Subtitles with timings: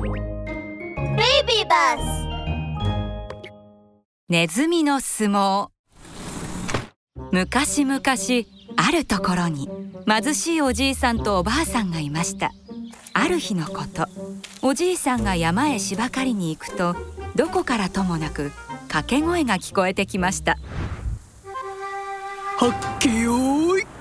[0.00, 2.28] Baby bus
[4.28, 5.70] ネズミの相撲。
[7.32, 8.00] 昔々
[8.76, 9.68] あるところに
[10.06, 12.52] 貧しいおじいさんとおばあさんがいました。
[13.12, 14.06] ある日のこと
[14.62, 16.94] おじいさんが山へ芝刈りに行くと
[17.34, 18.52] どこからともなく
[18.86, 20.58] 掛け声が聞こえてきました。
[22.58, 23.97] はっけよーい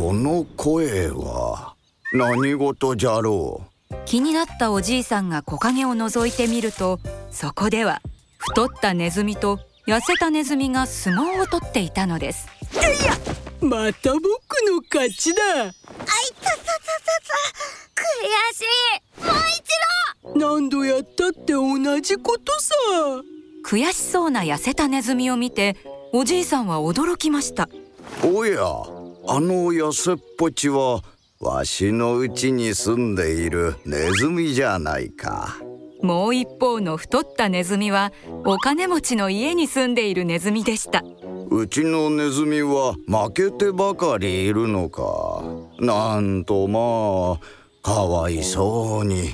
[0.00, 1.74] この声は
[2.12, 3.66] 何事じゃろ
[4.06, 7.00] 気になったおじいさんが木陰を覗いてみると
[7.32, 8.00] そこでは
[8.36, 12.46] 太ったネズミと痩せたネズミが相撲を取っていたのです。
[13.60, 14.22] また僕
[14.68, 15.42] の勝ちだ。
[15.42, 17.34] あいたたたたた
[17.96, 19.36] 悔しいもう
[20.32, 22.74] 一何度やったって同じことさ
[23.66, 25.76] 悔しそうな痩せたネズミを見て
[26.12, 27.68] おじいさんは驚きました
[28.22, 28.97] うおや
[29.30, 31.02] あの痩せっぽちは
[31.38, 35.58] わしのうちに住んでいるネズミじゃないか。
[36.02, 38.10] もう一方の太ったネズミは
[38.46, 41.04] お金持ちの家に住んでいるネズミでした。
[41.50, 45.42] うちのネズミは負けてばかりいるのか。
[45.78, 49.28] なんとまあかわいそうに。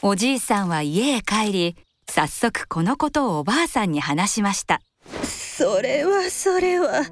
[0.00, 1.76] おじいさんは家へ帰り
[2.08, 4.80] 早速このことをおばあさんに話しました。
[5.24, 7.02] それはそれは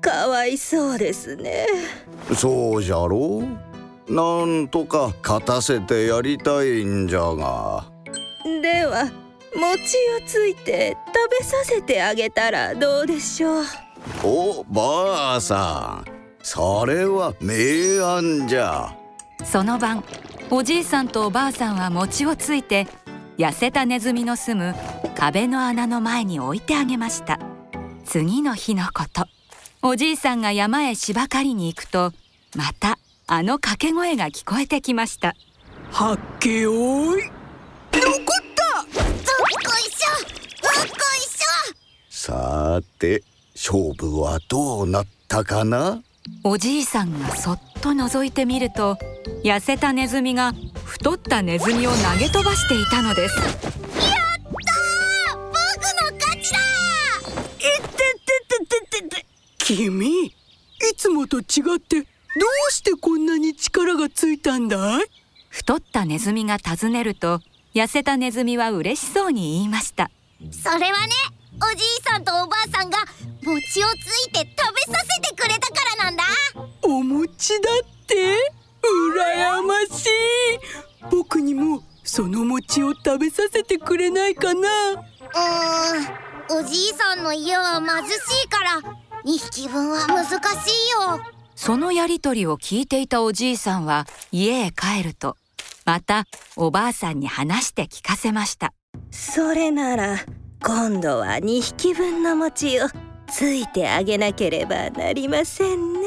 [0.00, 1.66] かわいそうですね。
[2.34, 3.42] そうじゃろ？
[4.08, 7.84] うなんとか勝たせてやりたいんじゃが。
[8.62, 9.10] では
[9.54, 13.64] 餅をついて食べさせてあげたらどうでしょう？
[14.22, 16.10] おばあさん。
[16.42, 18.94] それは名案じゃ。
[19.44, 20.04] その晩
[20.50, 22.86] おじいさんとおばあさんは餅をついて
[23.36, 24.74] 痩せたネズミの住む
[25.16, 27.40] 壁の穴の前に置いてあげました。
[28.04, 29.26] 次の日のこと
[29.88, 32.12] おじいさんが山へ芝刈りに行くと
[32.56, 32.98] また
[33.28, 35.36] あの掛け声が聞こえてきました。
[35.92, 36.78] はっけよーい。
[37.12, 37.22] 残っ
[37.92, 39.06] たどっこ
[39.78, 40.10] いしょ？
[40.60, 41.38] どっこいし
[42.10, 43.22] さて
[43.54, 46.02] 勝負はどうなったかな？
[46.42, 48.98] おじいさんがそっと覗いてみると
[49.44, 50.52] 痩せたネズミが
[50.84, 53.75] 太ったネズミを投げ飛ばしていたのです
[59.76, 60.32] 君い
[60.96, 61.42] つもと違
[61.76, 62.06] ってど
[62.68, 65.04] うしてこんなに力がついたんだい？
[65.50, 67.40] 太ったネズミが尋ねると
[67.74, 70.10] 痩せたネズミは嬉しそうに言いました。
[70.50, 71.12] それはね
[71.56, 72.98] おじいさんとおばあさんが
[73.42, 76.24] 餅をついて食べさせてくれたからなんだ。
[76.82, 78.36] お餅だって？
[78.82, 80.10] 羨ましい。
[81.10, 84.92] 僕にもその餅を食べさせてくれないかな？
[84.92, 88.82] うーんおじいさんの家は貧しいから
[89.26, 91.20] 2匹分は難しいよ。
[91.56, 95.36] そのやりとりを聞いていたおじいさんは家へ帰ると
[95.84, 98.72] またおばあさんに話して聞かせました。
[99.10, 100.18] それなら
[100.64, 102.86] 今度は2匹分の餅を
[103.28, 106.00] ついてあげなければなりませんね。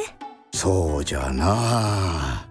[0.53, 2.47] そうじゃな。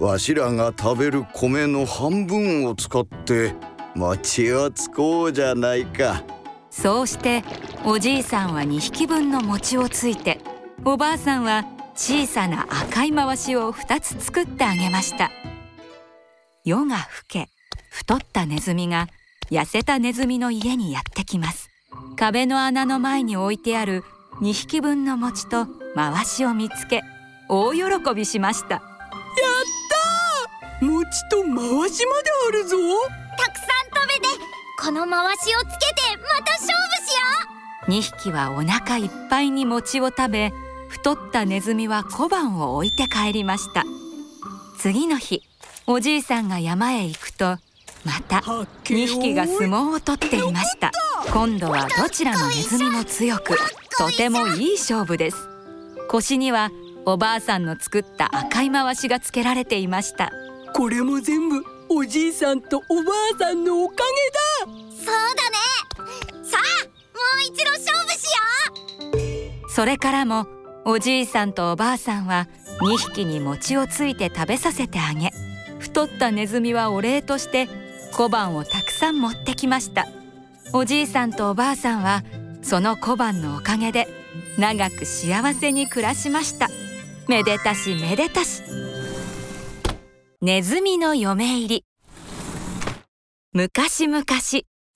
[0.00, 3.54] わしらが食べる米の半分を使って
[3.94, 6.24] 餅をつこうじゃないか
[6.70, 7.42] そうして
[7.84, 10.40] おじいさんは2匹分の餅をついて
[10.84, 11.64] おばあさんは
[11.94, 15.30] 小さな赤い回しを2つ作ってあげました。
[16.64, 17.48] 夜が更け
[17.90, 19.08] 太ったネズミが
[19.50, 21.68] 痩せたネズミの家にやってきます。
[22.16, 24.04] 壁の穴の前に置いてある
[24.40, 27.02] 2匹分の餅と回しを見つけ
[27.48, 28.82] 大喜びしました。
[30.80, 31.50] 餅と回
[31.90, 32.76] しまであるぞ！
[33.36, 34.28] たくさん食べて
[34.78, 35.99] この回しをつけてま
[36.44, 36.72] た勝
[37.88, 40.52] 負しよ2匹はお腹いっぱいに餅を食べ
[40.88, 43.84] 太ったネズミは小判を置いて帰りました。
[44.78, 45.42] 次の日
[45.86, 47.58] おじいさんが山へ行くと
[48.04, 50.90] またはっけよ2匹が相撲を取っていました。
[51.32, 53.56] 今度はどちらのネズミも強く
[53.98, 55.48] とてもいい勝負です。
[56.08, 56.70] 腰には
[57.06, 60.32] おばあさんの作った赤い回しがつけられていました。
[60.74, 65.12] これも全部おじいさんとおばあさんのおかうそうだ
[65.50, 65.69] ね
[69.80, 70.46] それからも
[70.84, 72.48] おじいさんとおばあさんは
[72.82, 75.30] 2匹に餅をついて食べさせてあげ
[75.78, 77.66] 太ったネズミはお礼として
[78.12, 80.06] 小判をたくさん持ってきました。
[80.74, 82.24] おじいさんとおばあさんは
[82.60, 84.06] その小判のおかげで
[84.58, 86.68] 長く幸せに暮らしました。
[87.26, 88.60] めでたしめでたし。
[90.42, 91.84] ネズミの嫁入り。
[93.54, 94.24] 昔々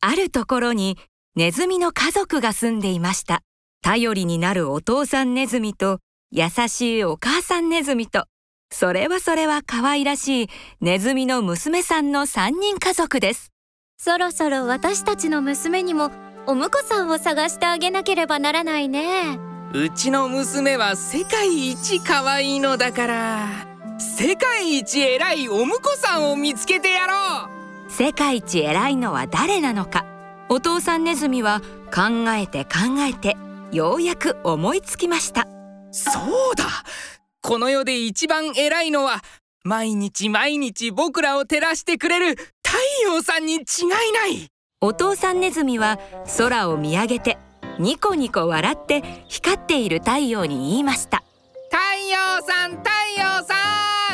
[0.03, 0.99] あるところに
[1.37, 3.41] ネズミの家族が住んでいました。
[3.85, 5.99] 頼りになるお父さんネズミと
[6.33, 8.25] 優しいお母さんネズミと
[8.73, 10.49] それはそれは可愛らしい
[10.81, 13.53] ネズミの娘さんの3人家族です。
[13.99, 16.11] そろそろ私たちの娘にも
[16.47, 19.39] お婿さんを探してあげなければならないね。
[19.75, 23.49] うちの娘は世界一可愛いのだから
[23.99, 27.49] 世界一偉いお婿さんを見つけてやろ
[27.89, 27.91] う。
[27.93, 30.07] 世界一偉いのは誰なのか。
[30.49, 31.61] お父さんネズミは
[31.95, 33.37] 考えて考えて
[33.75, 35.49] ようやく思いつきました。
[35.91, 36.11] そ
[36.53, 36.65] うだ。
[37.43, 39.21] この世で一番偉いのは
[39.65, 44.47] 毎日毎日僕らを照らしてくれる太陽さんに違いない。
[44.81, 45.99] お父さんネズミは
[46.39, 47.37] 空を見上げて
[47.81, 51.25] ニコニコ笑って光っている太陽に言いました。
[51.69, 51.77] 太
[52.09, 53.55] 陽さん太陽さ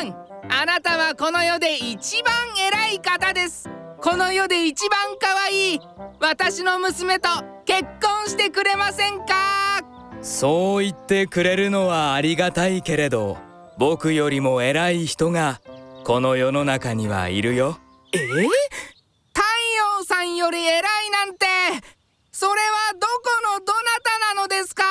[0.03, 0.51] ん。
[0.51, 3.69] あなたはこの世で一番偉い方です
[4.03, 5.79] この世で一番可愛い
[6.19, 7.29] 私の娘と
[7.65, 9.83] 結婚してくれませんか？
[10.23, 13.37] そう言ってくれるのはありがたいけれど
[13.77, 15.61] 僕よりも偉い人が
[16.03, 17.77] この世の中にはいるよ。
[18.11, 18.17] え？
[18.17, 18.41] ー、太
[19.99, 20.81] 陽さんより偉い
[21.11, 21.45] なんて
[22.31, 23.81] それはどこのどな
[24.33, 24.83] たなのですか？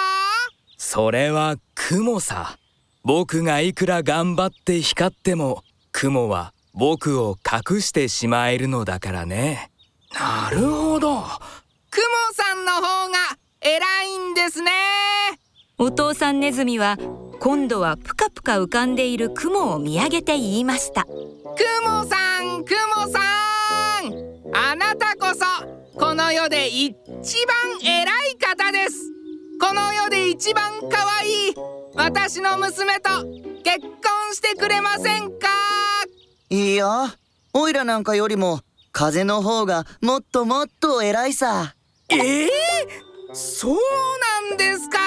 [0.79, 2.57] それは雲さ。
[3.03, 9.71] 僕がいくら頑張って光っても雲は僕を隠してしまえるのだからね。
[10.13, 11.23] なるほど。
[11.91, 13.19] 雲さんの方が
[13.61, 14.73] 偉いんですね。
[15.79, 16.97] お父さんネズミは
[17.41, 21.05] 今度はぷかぷか浮かんでいる雲を見上げて言いました。
[21.05, 23.23] 雲さん雲さん。
[24.53, 26.95] あなたこそこの世で一
[27.47, 28.97] 番偉い方です。
[29.61, 31.55] この世で一番可愛い
[31.95, 33.11] 私の娘と
[33.63, 35.49] 結婚してくれませんか？
[36.53, 37.15] いや
[37.53, 38.59] オイラなんかよりも
[38.91, 41.77] 風の方がもっともっと偉いさ。
[42.09, 42.49] えー、
[43.33, 43.77] そう
[44.51, 44.99] なんですか？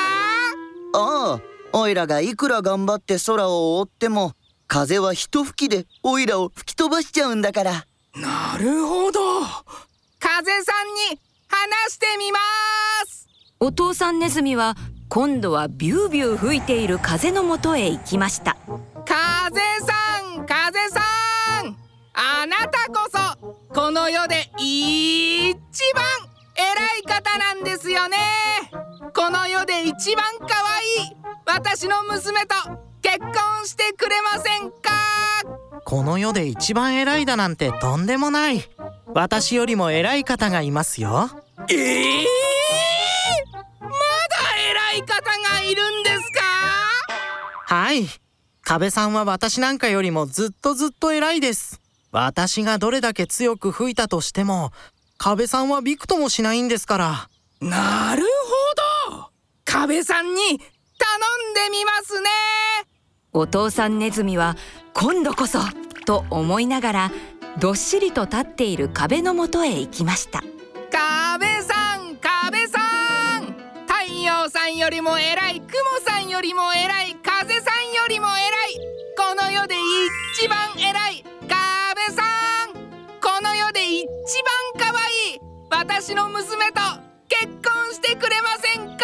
[0.94, 1.42] ああ
[1.74, 4.32] オイラがいくら頑張って空を覆っても
[4.68, 7.86] 風は一吹きでオイラを吹き飛ばしちゃうんだから。
[8.16, 9.20] なるほど。
[10.20, 11.20] 風さんに
[11.50, 12.40] 話してみま
[13.06, 13.28] す。
[13.60, 14.78] お父さんネズミは
[15.10, 18.56] 今度はビュービュー吹いている風のもとへ行きました。
[19.06, 19.93] 風さん風さん
[22.16, 23.18] あなたこそ
[23.74, 25.56] この世で一
[25.96, 26.04] 番
[26.56, 28.18] 偉い方なんですよね。
[29.16, 31.16] この世で一番可愛い
[31.46, 32.56] 私の娘と
[33.02, 33.34] 結婚
[33.66, 34.92] してくれませんか？
[35.86, 38.64] この世で一番偉いだなんてとんでもない。
[39.16, 41.30] 私よりも偉い方がいますよ。
[41.70, 42.26] えー、
[43.52, 43.90] まだ
[44.70, 45.22] 偉い方
[45.56, 47.76] がいるんですか？
[47.76, 48.08] はい。
[48.62, 51.82] 壁さんは私なんかよりもずっとずっと偉いです
[52.14, 54.72] 私がどれだけ強く吹いたとしても
[55.18, 57.30] 壁さんはびくともしないんですから。
[57.60, 58.24] なる
[59.10, 59.30] ほど。
[59.66, 62.30] 壁さんに頼んでみますね。
[63.34, 64.56] お父さんネズミは
[64.94, 65.58] 今度こそ
[66.06, 67.12] と思いながら
[67.58, 70.44] どっしりと立っている壁のもとへ行きました。
[70.92, 72.80] 壁さん壁さ
[73.40, 73.46] ん。
[73.88, 75.72] 太陽さんよりも偉い雲
[76.06, 78.78] さんよりも偉い風さんよりも偉い。
[79.18, 79.76] この世で
[80.38, 81.33] 一番偉い
[85.84, 86.80] 私の娘と
[87.28, 89.04] 結婚してくれませんか？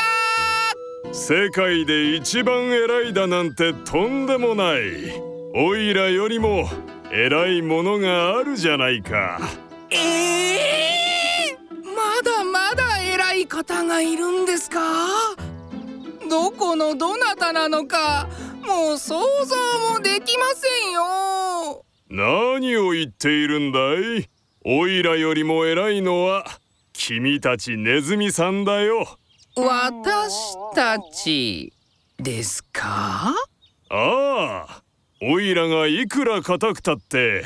[1.11, 5.21] 世界で一番偉いだなんてとんでもない。
[5.55, 6.69] オイラよりも
[7.11, 9.41] 偉いものがあるじゃないか。
[9.89, 9.97] え
[11.49, 14.79] えー、まだまだ偉い方がいるんですか？
[16.29, 18.29] どこのどなたなのか
[18.65, 19.57] もう想像
[19.91, 21.83] もできませんよ。
[22.09, 24.29] 何を言っているんだい？
[24.63, 26.45] オイラよりも偉いのは
[27.01, 29.17] 君たちネズミさんだよ。
[29.55, 31.71] 私たち
[32.17, 33.33] ですか？
[33.89, 34.83] ああ
[35.21, 37.45] オイラがいくら硬くたって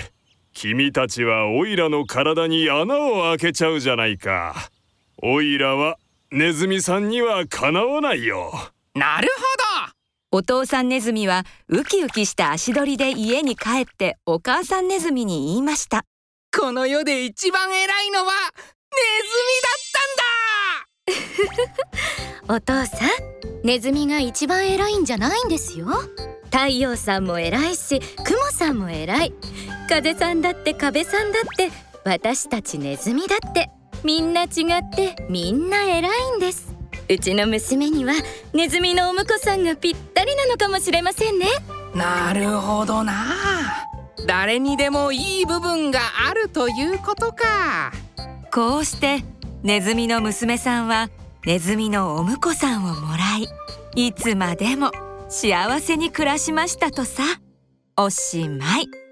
[0.53, 4.55] 君たちはオイラの体に穴を開けちゃうじゃないか。
[5.22, 5.98] オイラは
[6.31, 8.51] ネズミさんにはかなわないよ。
[8.95, 9.41] なるほ
[10.31, 10.39] ど。
[10.39, 16.05] お父さんネズミはウキウキした足取りで家に帰ってお母さんネズミに言いました。
[16.55, 18.72] この世で一番偉いのはネ
[19.23, 21.75] ズミだったん
[22.47, 22.53] だ！
[22.55, 23.09] お父さん
[23.63, 25.88] ネズミが一番偉いんじゃないんですよ。
[26.45, 29.33] 太陽さんも偉いし雲さんも偉い。
[29.89, 31.71] 風さんだって壁さんだって
[32.05, 33.69] 私たちネズミだって
[34.03, 34.50] みんな違っ
[34.95, 36.73] てみんな偉いんです。
[37.09, 38.13] うちの娘には
[38.53, 41.47] ネズミのお婿さんがぴったりなのかもしれませんね。
[41.95, 43.13] なるほどな。
[44.25, 47.91] 誰にでもいい部分があるということか
[48.53, 49.24] こうして
[49.63, 51.10] ネズミの娘さんは
[51.43, 53.48] ネズミのお婿さんをもらい
[53.95, 54.91] いつまでも
[55.27, 57.24] 幸せに暮らしましたとさ
[57.98, 59.02] おしまい。